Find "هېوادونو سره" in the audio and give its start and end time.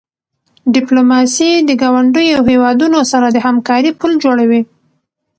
2.49-3.27